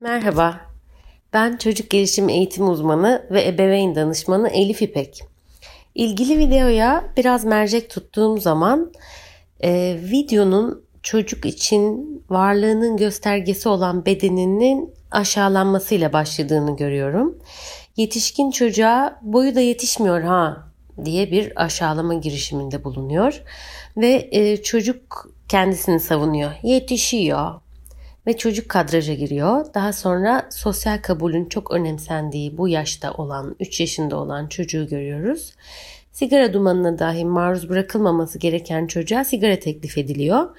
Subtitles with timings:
[0.00, 0.60] Merhaba,
[1.32, 5.22] ben çocuk gelişim eğitim uzmanı ve ebeveyn danışmanı Elif İpek.
[5.94, 8.92] İlgili videoya biraz mercek tuttuğum zaman
[9.60, 17.38] e, videonun çocuk için varlığının göstergesi olan bedeninin aşağılanmasıyla başladığını görüyorum.
[17.96, 20.68] Yetişkin çocuğa boyu da yetişmiyor ha
[21.04, 23.42] diye bir aşağılama girişiminde bulunuyor
[23.96, 26.52] ve e, çocuk kendisini savunuyor.
[26.62, 27.60] Yetişiyor,
[28.26, 29.66] ve çocuk kadraja giriyor.
[29.74, 35.52] Daha sonra sosyal kabulün çok önemsendiği bu yaşta olan, 3 yaşında olan çocuğu görüyoruz.
[36.12, 40.56] Sigara dumanına dahi maruz bırakılmaması gereken çocuğa sigara teklif ediliyor.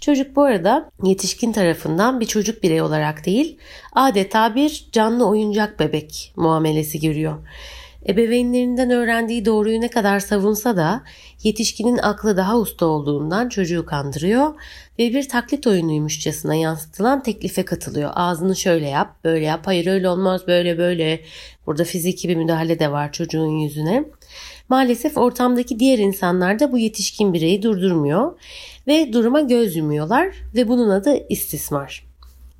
[0.00, 3.58] Çocuk bu arada yetişkin tarafından bir çocuk birey olarak değil,
[3.92, 7.38] adeta bir canlı oyuncak bebek muamelesi görüyor.
[8.08, 11.02] Ebeveynlerinden öğrendiği doğruyu ne kadar savunsa da
[11.42, 14.54] yetişkinin aklı daha usta olduğundan çocuğu kandırıyor
[14.98, 18.10] ve bir taklit oyunuymuşçasına yansıtılan teklife katılıyor.
[18.14, 21.20] Ağzını şöyle yap, böyle yap, hayır öyle olmaz, böyle böyle.
[21.66, 24.04] Burada fiziki bir müdahale de var çocuğun yüzüne.
[24.68, 28.38] Maalesef ortamdaki diğer insanlar da bu yetişkin bireyi durdurmuyor
[28.86, 32.07] ve duruma göz yumuyorlar ve bunun adı istismar.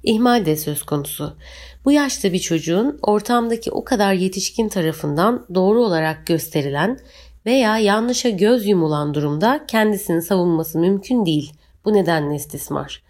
[0.03, 1.37] İhmal de söz konusu.
[1.85, 6.99] Bu yaşta bir çocuğun ortamdaki o kadar yetişkin tarafından doğru olarak gösterilen
[7.47, 11.53] veya yanlışa göz yumulan durumda kendisini savunması mümkün değil.
[11.85, 13.03] Bu nedenle istismar.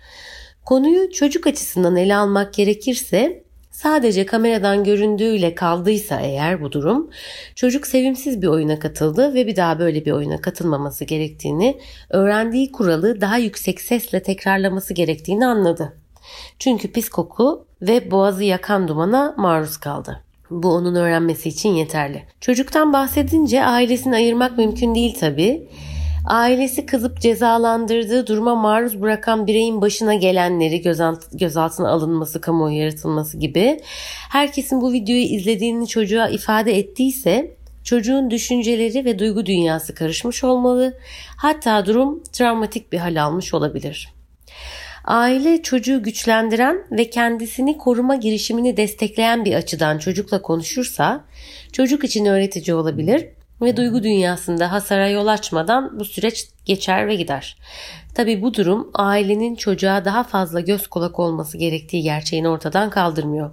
[0.64, 7.10] Konuyu çocuk açısından ele almak gerekirse sadece kameradan göründüğüyle kaldıysa eğer bu durum
[7.54, 11.80] çocuk sevimsiz bir oyuna katıldı ve bir daha böyle bir oyuna katılmaması gerektiğini,
[12.10, 15.92] öğrendiği kuralı daha yüksek sesle tekrarlaması gerektiğini anladı.
[16.58, 20.22] Çünkü pis koku ve boğazı yakan dumana maruz kaldı.
[20.50, 22.22] Bu onun öğrenmesi için yeterli.
[22.40, 25.68] Çocuktan bahsedince ailesini ayırmak mümkün değil tabi.
[26.26, 30.82] Ailesi kızıp cezalandırdığı duruma maruz bırakan bireyin başına gelenleri
[31.32, 33.80] gözaltına alınması, kamuoyu yaratılması gibi
[34.30, 40.98] herkesin bu videoyu izlediğini çocuğa ifade ettiyse çocuğun düşünceleri ve duygu dünyası karışmış olmalı.
[41.36, 44.17] Hatta durum travmatik bir hal almış olabilir.
[45.08, 51.24] Aile çocuğu güçlendiren ve kendisini koruma girişimini destekleyen bir açıdan çocukla konuşursa
[51.72, 53.26] çocuk için öğretici olabilir
[53.62, 57.56] ve duygu dünyasında hasara yol açmadan bu süreç geçer ve gider.
[58.14, 63.50] Tabi bu durum ailenin çocuğa daha fazla göz kulak olması gerektiği gerçeğini ortadan kaldırmıyor.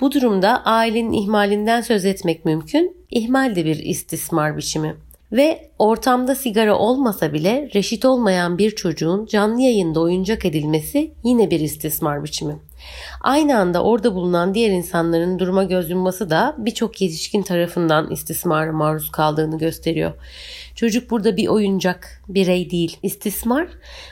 [0.00, 4.96] Bu durumda ailenin ihmalinden söz etmek mümkün, ihmal de bir istismar biçimi.
[5.32, 11.60] Ve ortamda sigara olmasa bile reşit olmayan bir çocuğun canlı yayında oyuncak edilmesi yine bir
[11.60, 12.58] istismar biçimi.
[13.20, 19.10] Aynı anda orada bulunan diğer insanların duruma göz yumması da birçok yetişkin tarafından istismara maruz
[19.10, 20.12] kaldığını gösteriyor.
[20.74, 22.96] Çocuk burada bir oyuncak, birey değil.
[23.02, 23.68] İstismar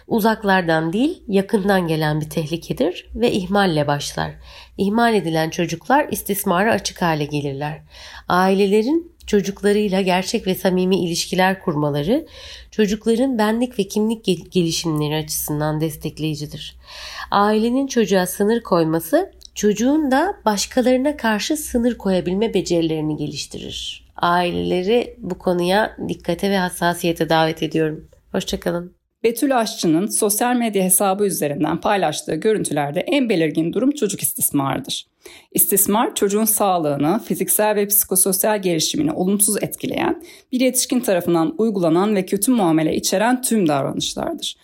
[0.06, 4.35] uzaklardan değil, yakından gelen bir tehlikedir ve ihmalle başlar.
[4.79, 7.83] İhmal edilen çocuklar istismara açık hale gelirler.
[8.29, 12.27] Ailelerin çocuklarıyla gerçek ve samimi ilişkiler kurmaları
[12.71, 16.77] çocukların benlik ve kimlik gelişimleri açısından destekleyicidir.
[17.31, 24.09] Ailenin çocuğa sınır koyması çocuğun da başkalarına karşı sınır koyabilme becerilerini geliştirir.
[24.17, 28.09] Aileleri bu konuya dikkate ve hassasiyete davet ediyorum.
[28.33, 28.97] Hoşçakalın.
[29.25, 35.06] Betül Aşçı'nın sosyal medya hesabı üzerinden paylaştığı görüntülerde en belirgin durum çocuk istismarıdır.
[35.53, 42.53] İstismar çocuğun sağlığını, fiziksel ve psikososyal gelişimini olumsuz etkileyen, bir yetişkin tarafından uygulanan ve kötü
[42.53, 44.56] muamele içeren tüm davranışlardır.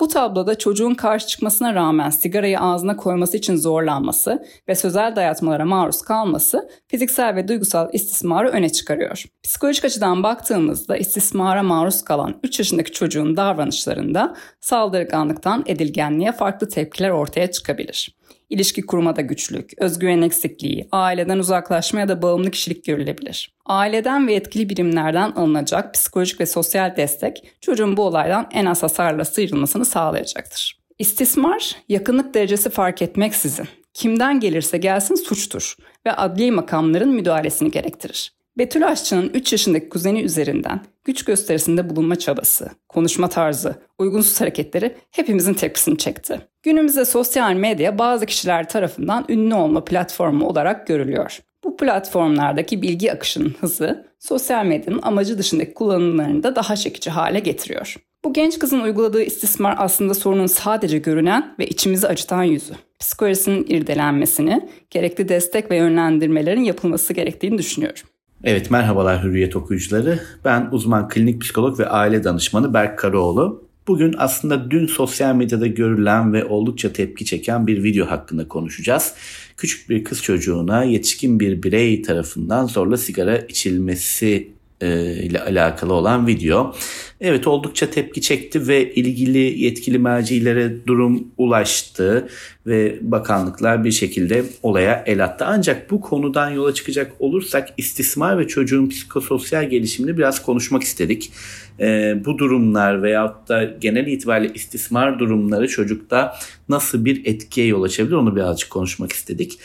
[0.00, 6.02] Bu tabloda çocuğun karşı çıkmasına rağmen sigarayı ağzına koyması için zorlanması ve sözel dayatmalara maruz
[6.02, 9.24] kalması fiziksel ve duygusal istismarı öne çıkarıyor.
[9.42, 17.50] Psikolojik açıdan baktığımızda istismara maruz kalan 3 yaşındaki çocuğun davranışlarında saldırganlıktan edilgenliğe farklı tepkiler ortaya
[17.50, 18.19] çıkabilir.
[18.50, 23.52] İlişki kurmada güçlük, özgüven eksikliği, aileden uzaklaşma ya da bağımlı kişilik görülebilir.
[23.66, 29.24] Aileden ve etkili birimlerden alınacak psikolojik ve sosyal destek çocuğun bu olaydan en az hasarla
[29.24, 30.80] sıyrılmasını sağlayacaktır.
[30.98, 38.32] İstismar, yakınlık derecesi fark etmeksizin kimden gelirse gelsin suçtur ve adli makamların müdahalesini gerektirir.
[38.60, 45.54] Betül Aşçı'nın 3 yaşındaki kuzeni üzerinden güç gösterisinde bulunma çabası, konuşma tarzı, uygunsuz hareketleri hepimizin
[45.54, 46.40] tepkisini çekti.
[46.62, 51.40] Günümüzde sosyal medya bazı kişiler tarafından ünlü olma platformu olarak görülüyor.
[51.64, 57.96] Bu platformlardaki bilgi akışının hızı sosyal medyanın amacı dışındaki kullanımlarını da daha çekici hale getiriyor.
[58.24, 62.74] Bu genç kızın uyguladığı istismar aslında sorunun sadece görünen ve içimizi acıtan yüzü.
[62.98, 68.02] Psikolojisinin irdelenmesini, gerekli destek ve yönlendirmelerin yapılması gerektiğini düşünüyorum.
[68.44, 70.20] Evet merhabalar Hürriyet okuyucuları.
[70.44, 73.64] Ben uzman klinik psikolog ve aile danışmanı Berk Karaoğlu.
[73.88, 79.14] Bugün aslında dün sosyal medyada görülen ve oldukça tepki çeken bir video hakkında konuşacağız.
[79.56, 84.52] küçük bir kız çocuğuna yetişkin bir birey tarafından zorla sigara içilmesi
[84.86, 86.74] ile alakalı olan video.
[87.20, 92.28] Evet oldukça tepki çekti ve ilgili yetkili mercilere durum ulaştı
[92.66, 95.44] ve bakanlıklar bir şekilde olaya el attı.
[95.48, 101.32] Ancak bu konudan yola çıkacak olursak istismar ve çocuğun psikososyal gelişimini biraz konuşmak istedik.
[101.80, 106.36] Ee, bu durumlar veyahut da genel itibariyle istismar durumları çocukta
[106.68, 109.58] nasıl bir etkiye yol açabilir onu birazcık konuşmak istedik.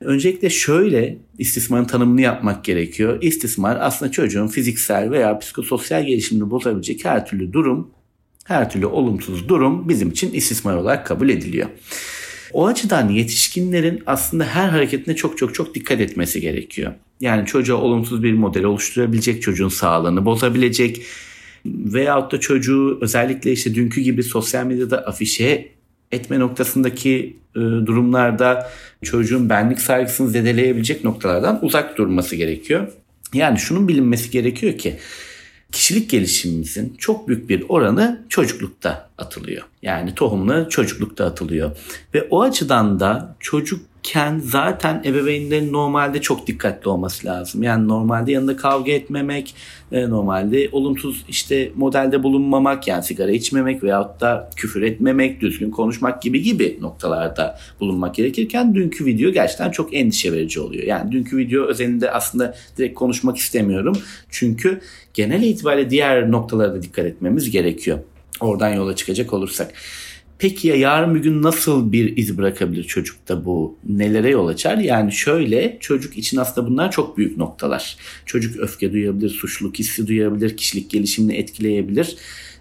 [0.00, 3.18] Öncelikle şöyle istismarın tanımını yapmak gerekiyor.
[3.22, 7.90] İstismar aslında çocuğun fiziksel veya psikososyal gelişimini bozabilecek her türlü durum,
[8.44, 11.68] her türlü olumsuz durum bizim için istismar olarak kabul ediliyor.
[12.52, 16.92] O açıdan yetişkinlerin aslında her hareketine çok çok çok dikkat etmesi gerekiyor.
[17.20, 21.02] Yani çocuğa olumsuz bir model oluşturabilecek, çocuğun sağlığını bozabilecek
[21.66, 25.75] veyahut da çocuğu özellikle işte dünkü gibi sosyal medyada afişe
[26.12, 28.70] etme noktasındaki e, durumlarda
[29.02, 32.92] çocuğun benlik saygısını zedeleyebilecek noktalardan uzak durması gerekiyor.
[33.34, 34.98] Yani şunun bilinmesi gerekiyor ki
[35.72, 39.62] kişilik gelişimimizin çok büyük bir oranı çocuklukta atılıyor.
[39.82, 41.76] Yani tohumlu çocuklukta atılıyor.
[42.14, 47.62] Ve o açıdan da çocuk iken zaten ebeveynlerin normalde çok dikkatli olması lazım.
[47.62, 49.54] Yani normalde yanında kavga etmemek,
[49.92, 56.22] e, normalde olumsuz işte modelde bulunmamak yani sigara içmemek veyahut da küfür etmemek, düzgün konuşmak
[56.22, 60.84] gibi gibi noktalarda bulunmak gerekirken dünkü video gerçekten çok endişe verici oluyor.
[60.84, 63.98] Yani dünkü video özelinde aslında direkt konuşmak istemiyorum.
[64.30, 64.80] Çünkü
[65.14, 67.98] genel itibariyle diğer noktalara da dikkat etmemiz gerekiyor.
[68.40, 69.72] Oradan yola çıkacak olursak.
[70.38, 73.78] Peki ya yarın bir gün nasıl bir iz bırakabilir çocukta bu?
[73.88, 74.78] Nelere yol açar?
[74.78, 77.96] Yani şöyle çocuk için aslında bunlar çok büyük noktalar.
[78.26, 82.16] Çocuk öfke duyabilir, suçluluk hissi duyabilir, kişilik gelişimini etkileyebilir.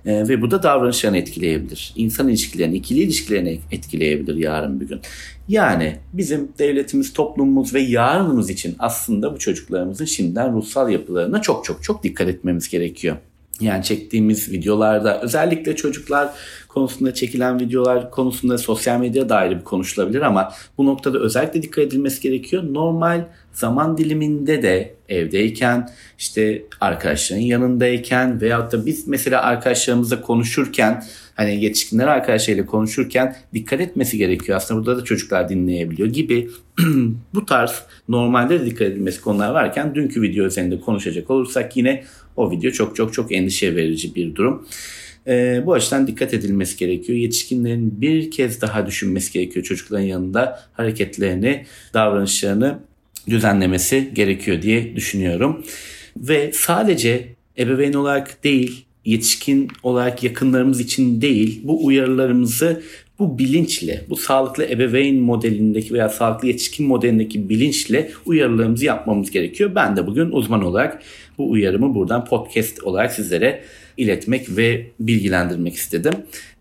[0.06, 1.94] Ee, ve bu da davranışlarını etkileyebilir.
[1.96, 5.00] İnsan ilişkilerini, ikili ilişkilerini etkileyebilir yarın bir gün.
[5.48, 11.84] Yani bizim devletimiz, toplumumuz ve yarınımız için aslında bu çocuklarımızın şimdiden ruhsal yapılarına çok çok
[11.84, 13.18] çok dikkat etmemiz gerekiyor.
[13.62, 16.30] Yani çektiğimiz videolarda özellikle çocuklar
[16.68, 22.22] konusunda çekilen videolar konusunda sosyal medya dair bir konuşulabilir ama bu noktada özellikle dikkat edilmesi
[22.22, 22.64] gerekiyor.
[22.70, 31.04] Normal zaman diliminde de evdeyken işte arkadaşların yanındayken veyahut da biz mesela arkadaşlarımızla konuşurken
[31.36, 34.58] hani yetişkinler arkadaşlarıyla konuşurken dikkat etmesi gerekiyor.
[34.58, 36.50] Aslında burada da çocuklar dinleyebiliyor gibi
[37.34, 42.04] bu tarz normalde de dikkat edilmesi konular varken dünkü video üzerinde konuşacak olursak yine
[42.36, 44.68] o video çok çok çok endişe verici bir durum.
[45.28, 47.18] E, bu açıdan dikkat edilmesi gerekiyor.
[47.18, 52.80] Yetişkinlerin bir kez daha düşünmesi gerekiyor çocukların yanında hareketlerini, davranışlarını
[53.30, 55.64] düzenlemesi gerekiyor diye düşünüyorum.
[56.18, 57.28] Ve sadece
[57.58, 62.82] ebeveyn olarak değil, yetişkin olarak yakınlarımız için değil, bu uyarılarımızı
[63.20, 69.72] bu bilinçle, bu sağlıklı ebeveyn modelindeki veya sağlıklı yetişkin modelindeki bilinçle uyarılarımızı yapmamız gerekiyor.
[69.76, 71.02] Ben de bugün uzman olarak
[71.38, 73.62] bu uyarımı buradan podcast olarak sizlere
[73.98, 76.14] iletmek ve bilgilendirmek istedim.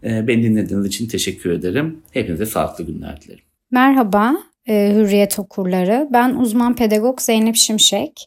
[0.04, 1.98] Ee, beni dinlediğiniz için teşekkür ederim.
[2.10, 3.44] Hepinize sağlıklı günler dilerim.
[3.70, 4.36] Merhaba
[4.68, 6.08] e, Hürriyet okurları.
[6.12, 8.26] Ben uzman pedagog Zeynep Şimşek.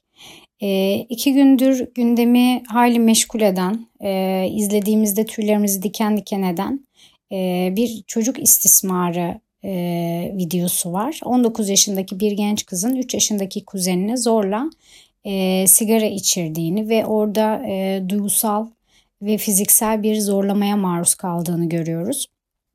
[0.62, 6.88] E, iki gündür gündemi hayli meşgul eden, e, izlediğimizde tüylerimizi diken diken eden
[7.32, 11.20] e, bir çocuk istismarı e, videosu var.
[11.26, 14.70] 19 yaşındaki bir genç kızın 3 yaşındaki kuzenini zorla
[15.26, 18.68] e, sigara içirdiğini ve orada e, duygusal
[19.22, 22.28] ve fiziksel bir zorlamaya maruz kaldığını görüyoruz.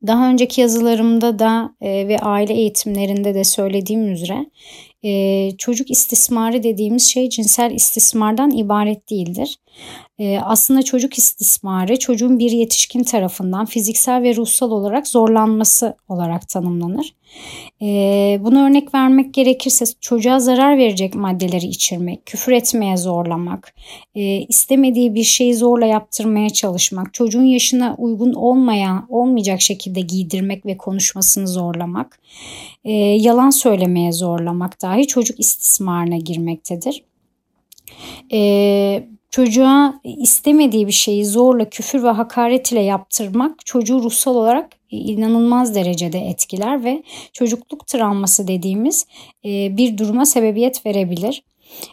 [0.07, 4.45] Daha önceki yazılarımda da e, ve aile eğitimlerinde de söylediğim üzere
[5.03, 9.59] e, çocuk istismarı dediğimiz şey cinsel istismardan ibaret değildir.
[10.23, 17.15] E, aslında çocuk istismarı çocuğun bir yetişkin tarafından fiziksel ve ruhsal olarak zorlanması olarak tanımlanır.
[17.81, 17.87] E,
[18.43, 23.75] buna örnek vermek gerekirse çocuğa zarar verecek maddeleri içirmek, küfür etmeye zorlamak,
[24.15, 30.77] e, istemediği bir şeyi zorla yaptırmaya çalışmak, çocuğun yaşına uygun olmayan, olmayacak şekilde giydirmek ve
[30.77, 32.19] konuşmasını zorlamak,
[32.85, 37.03] e, yalan söylemeye zorlamak dahi çocuk istismarına girmektedir.
[38.33, 45.75] E, çocuğa istemediği bir şeyi zorla küfür ve hakaret ile yaptırmak çocuğu ruhsal olarak inanılmaz
[45.75, 49.07] derecede etkiler ve çocukluk travması dediğimiz
[49.45, 51.43] e, bir duruma sebebiyet verebilir.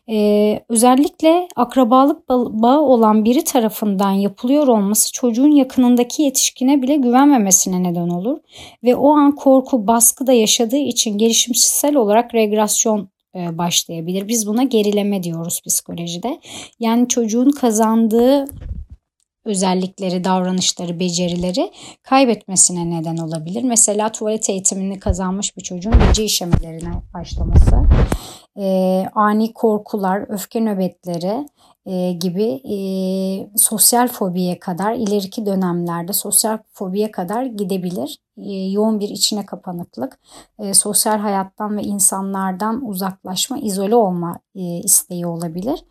[0.09, 8.09] Ee, özellikle akrabalık bağı olan biri tarafından yapılıyor olması çocuğun yakınındaki yetişkine bile güvenmemesine neden
[8.09, 8.39] olur
[8.85, 14.29] ve o an korku, baskı da yaşadığı için gelişimsel olarak regresyon başlayabilir.
[14.29, 16.41] Biz buna gerileme diyoruz psikolojide.
[16.81, 18.45] Yani çocuğun kazandığı
[19.45, 21.73] özellikleri, davranışları, becerileri
[22.03, 23.63] kaybetmesine neden olabilir.
[23.63, 27.77] Mesela tuvalet eğitimini kazanmış bir çocuğun gece işemelerine başlaması,
[28.57, 28.65] e,
[29.15, 31.49] ani korkular, öfke nöbetleri
[31.91, 32.77] e, gibi e,
[33.57, 38.19] sosyal fobiye kadar ileriki dönemlerde sosyal fobiye kadar gidebilir.
[38.37, 40.19] E, yoğun bir içine kapanıklık,
[40.59, 45.85] e, sosyal hayattan ve insanlardan uzaklaşma, izole olma e, isteği olabilir.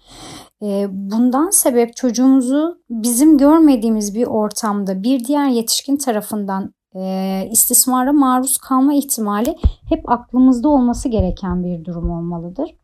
[0.61, 8.57] E, bundan sebep çocuğumuzu bizim görmediğimiz bir ortamda bir diğer yetişkin tarafından e, istismara maruz
[8.57, 9.57] kalma ihtimali
[9.89, 12.75] hep aklımızda olması gereken bir durum olmalıdır.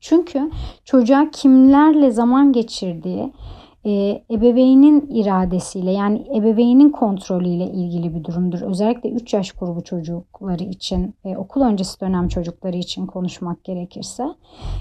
[0.00, 0.50] Çünkü
[0.84, 3.32] çocuğa kimlerle zaman geçirdiği
[3.86, 8.60] e, ebeveynin iradesiyle yani ebeveynin kontrolüyle ilgili bir durumdur.
[8.60, 14.24] Özellikle 3 yaş grubu çocukları için, e, okul öncesi dönem çocukları için konuşmak gerekirse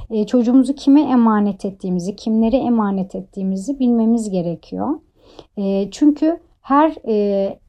[0.10, 5.00] e, çocuğumuzu kime emanet ettiğimizi, kimlere emanet ettiğimizi bilmemiz gerekiyor.
[5.58, 6.96] E, çünkü her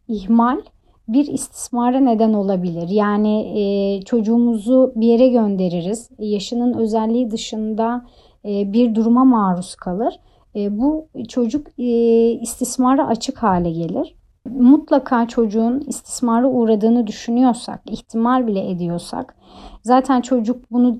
[0.08, 0.60] ihmal
[1.08, 2.88] bir istismara neden olabilir.
[2.88, 6.10] Yani e, çocuğumuzu bir yere göndeririz.
[6.18, 8.06] Yaşının özelliği dışında
[8.44, 10.20] e, bir duruma maruz kalır.
[10.56, 11.84] E, bu çocuk e,
[12.30, 14.16] istismara açık hale gelir.
[14.50, 19.36] Mutlaka çocuğun istismara uğradığını düşünüyorsak, ihtimal bile ediyorsak,
[19.82, 20.96] zaten çocuk bunu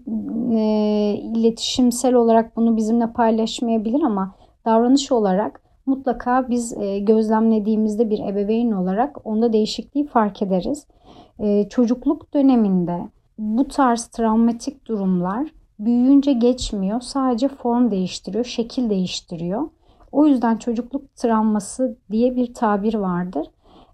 [0.53, 0.61] e,
[1.35, 4.35] iletişimsel olarak bunu bizimle paylaşmayabilir ama
[4.65, 10.87] davranış olarak mutlaka biz e, gözlemlediğimizde bir ebeveyn olarak onda değişikliği fark ederiz.
[11.39, 17.01] E, çocukluk döneminde bu tarz travmatik durumlar büyüyünce geçmiyor.
[17.01, 19.69] Sadece form değiştiriyor, şekil değiştiriyor.
[20.13, 23.47] O yüzden çocukluk travması diye bir tabir vardır.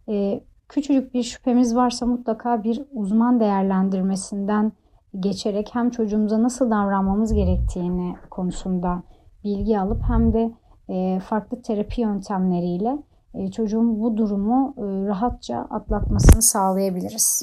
[0.08, 4.72] E, küçücük bir şüphemiz varsa mutlaka bir uzman değerlendirmesinden
[5.20, 9.02] geçerek hem çocuğumuza nasıl davranmamız gerektiğini konusunda
[9.44, 10.52] bilgi alıp hem de
[11.20, 12.98] farklı terapi yöntemleriyle
[13.34, 17.42] e, çocuğun bu durumu e, rahatça atlatmasını sağlayabiliriz.